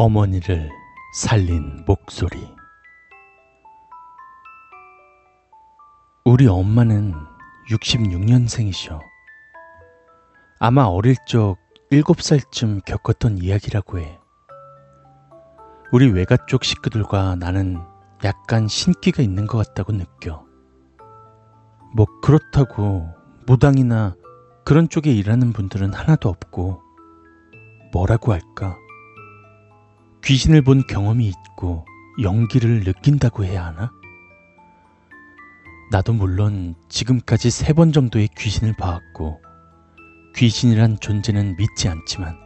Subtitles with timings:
[0.00, 0.70] 어머니를
[1.12, 2.54] 살린 목소리.
[6.24, 7.14] 우리 엄마는
[7.68, 9.00] 66년생이셔.
[10.60, 11.56] 아마 어릴 적
[11.90, 14.20] 7살쯤 겪었던 이야기라고 해.
[15.90, 17.80] 우리 외가 쪽 식구들과 나는
[18.22, 20.46] 약간 신기가 있는 것 같다고 느껴.
[21.96, 23.08] 뭐 그렇다고
[23.48, 24.14] 무당이나
[24.64, 26.82] 그런 쪽에 일하는 분들은 하나도 없고
[27.92, 28.78] 뭐라고 할까?
[30.28, 31.86] 귀신을 본 경험이 있고
[32.20, 33.90] 연기를 느낀다고 해야 하나?
[35.90, 39.40] 나도 물론 지금까지 세 번 정도의 귀신을 봐왔고
[40.36, 42.36] 귀신이란 존재는 믿지 않지만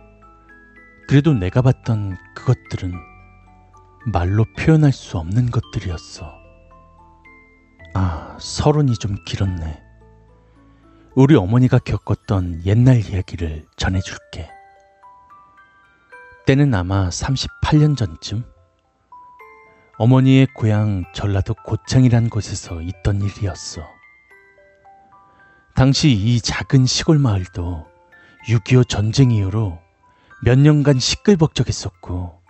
[1.08, 2.92] 그래도 내가 봤던 그것들은
[4.12, 6.32] 말로 표현할 수 없는 것들이었어.
[7.94, 9.82] 아, 서론이 좀 길었네.
[11.16, 14.48] 우리 어머니가 겪었던 옛날 이야기를 전해줄게.
[16.44, 18.44] 때는 아마 38년 전쯤
[19.96, 23.82] 어머니의 고향 전라도 고창이란 곳에서 있던 일이었어.
[25.76, 27.86] 당시 이 작은 시골 마을도
[28.48, 29.78] 6.25 전쟁 이후로
[30.44, 32.42] 몇 년간 시끌벅적했었고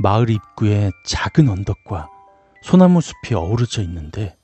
[0.00, 2.08] 마을 입구에 작은 언덕과
[2.62, 4.38] 소나무 숲이 어우러져 있는데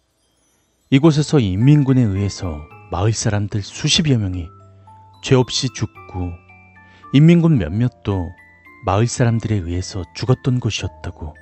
[0.91, 4.47] 이곳에서 인민군에 의해서 마을 사람들 수십여 명이
[5.23, 6.50] 죄 없이 죽고
[7.13, 8.33] 인민군 몇몇도
[8.85, 11.35] 마을 사람들에 의해서 죽었던 곳이었다고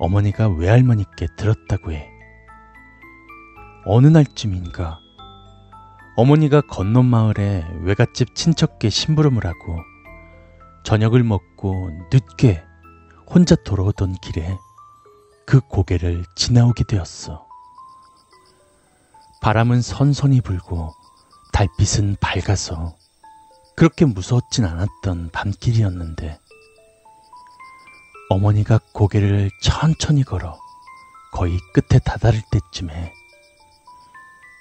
[0.00, 2.10] 어머니가 외할머니께 들었다고 해.
[3.84, 4.98] 어느 날쯤인가
[6.16, 9.78] 어머니가 건넌 마을에 외갓집 친척께 심부름을 하고
[10.82, 12.64] 저녁을 먹고 늦게
[13.28, 14.58] 혼자 돌아오던 길에
[15.46, 17.46] 그 고개를 지나오게 되었어.
[19.40, 20.92] 바람은 선선히 불고
[21.52, 22.97] 달빛은 밝아서
[23.78, 26.40] 그렇게 무서웠진 않았던 밤길이었는데
[28.28, 30.58] 어머니가 고개를 천천히 걸어
[31.32, 33.12] 거의 끝에 다다를 때쯤에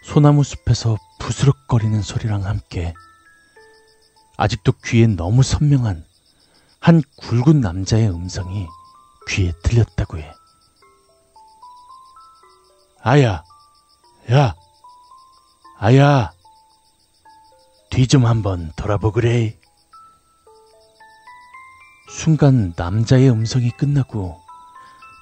[0.03, 2.93] 소나무 숲에서 부스럭거리는 소리랑 함께
[4.37, 6.05] 아직도 귀에 너무 선명한
[6.79, 8.67] 한 굵은 남자의 음성이
[9.29, 10.31] 귀에 들렸다고 해.
[13.01, 13.43] 아야,
[14.31, 14.53] 야,
[15.79, 16.36] 아야,
[17.97, 19.57] 뒤 좀 한번 돌아보그래.
[22.11, 24.39] 순간 남자의 음성이 끝나고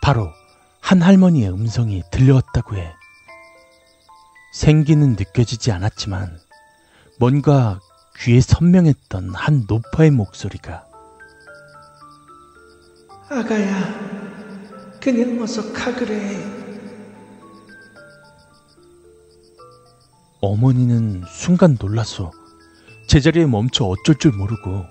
[0.02, 0.28] 바로
[0.82, 2.94] 한 할머니의 음성이 들려왔다고 해.
[4.52, 6.38] 생기는 느껴지지 않았지만
[7.18, 7.80] 뭔가
[8.20, 10.86] 귀에 선명했던 한 노파의 목소리가
[13.30, 16.44] 아가야, 그냥 어서 가그래.
[20.42, 22.32] 어머니는 순간 놀라서
[23.08, 24.86] 제자리에 멈춰 어쩔 줄 모르고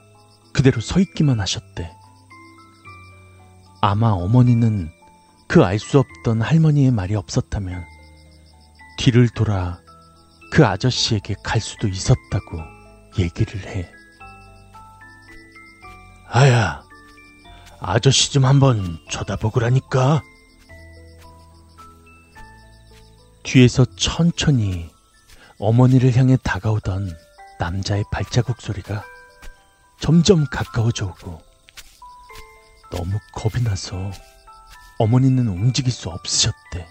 [0.52, 1.90] 그대로 서 있기만 하셨대.
[3.80, 4.90] 아마 어머니는
[5.48, 7.84] 그 알 수 없던 할머니의 말이 없었다면
[8.98, 9.80] 뒤를 돌아
[10.50, 12.60] 그 아저씨에게 갈 수도 있었다고
[13.18, 13.90] 얘기를 해.
[16.28, 16.82] 아야,
[17.80, 20.22] 아저씨 좀 한번 쳐다보그라니까.
[23.42, 24.90] 뒤에서 천천히
[25.58, 27.14] 어머니를 향해 다가오던
[27.58, 29.04] 남자의 발자국 소리가
[30.00, 31.42] 점점 가까워져 오고
[32.90, 34.10] 너무 겁이 나서
[34.98, 36.86] 어머니는 움직일 수 없으셨대.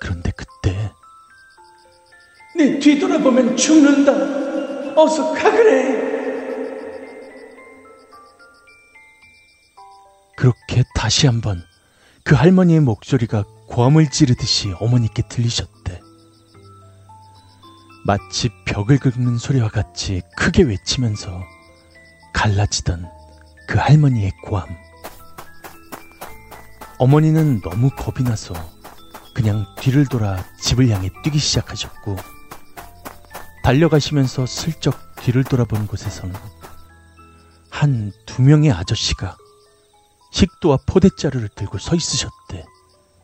[0.00, 0.92] 그런데 그때
[2.56, 5.00] 네 뒤돌아보면 죽는다.
[5.00, 6.04] 어서 가그래.
[10.36, 11.62] 그렇게 다시 한번
[12.22, 16.03] 그 할머니의 목소리가 고함을 지르듯이 어머니께 들리셨대.
[18.06, 21.42] 마치 벽을 긁는 소리와 같이 크게 외치면서
[22.34, 23.08] 갈라지던
[23.66, 24.68] 그 할머니의 고함.
[26.98, 28.54] 어머니는 너무 겁이 나서
[29.34, 32.16] 그냥 뒤를 돌아 집을 향해 뛰기 시작하셨고,
[33.62, 36.34] 달려가시면서 슬쩍 뒤를 돌아본 곳에서는
[37.70, 39.36] 한 두 명의 아저씨가
[40.32, 42.64] 식도와 포대자루를 들고 서 있으셨대.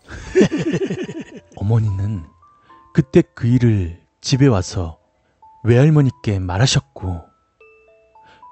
[1.57, 2.25] 어머니는
[2.95, 4.99] 그때 그 일을 집에 와서
[5.65, 7.23] 외할머니께 말하셨고,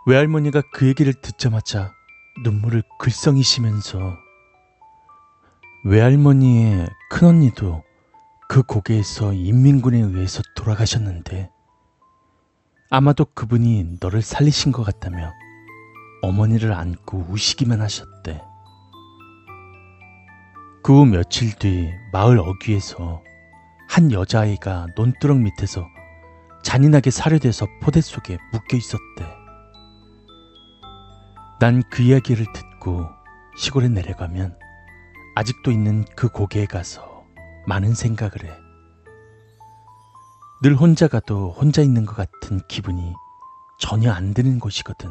[0.07, 1.93] 외할머니가 그 얘기를 듣자마자
[2.43, 4.17] 눈물을 글썽이시면서
[5.85, 7.85] 외할머니의 큰언니도
[8.49, 11.51] 그 고개에서 인민군에 의해서 돌아가셨는데
[12.91, 15.33] 아마도 그분이 너를 살리신 것 같다며
[16.23, 18.43] 어머니를 안고 우시기만 하셨대.
[20.83, 23.23] 그 후 며칠 뒤 마을 어귀에서
[23.89, 25.87] 한 여자아이가 논두렁 밑에서
[26.63, 29.25] 잔인하게 살해돼서 포대 속에 묶여 있었대.
[31.61, 33.07] 난 그 이야기를 듣고
[33.57, 34.57] 시골에 내려가면
[35.35, 37.25] 아직도 있는 그 고개에 가서
[37.67, 38.51] 많은 생각을 해.
[40.63, 43.15] 늘 혼자 가도 혼자 있는 것 같은 기분이
[43.79, 45.11] 전혀 안 드는 곳이거든.